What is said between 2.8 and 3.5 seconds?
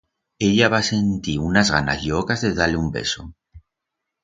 un beso.